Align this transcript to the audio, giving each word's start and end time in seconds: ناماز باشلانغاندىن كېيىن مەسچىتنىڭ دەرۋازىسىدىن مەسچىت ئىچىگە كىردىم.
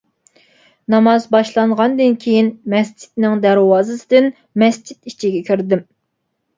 ناماز 0.93 1.27
باشلانغاندىن 1.35 2.17
كېيىن 2.25 2.51
مەسچىتنىڭ 2.77 3.47
دەرۋازىسىدىن 3.47 4.35
مەسچىت 4.65 5.01
ئىچىگە 5.15 5.49
كىردىم. 5.55 5.89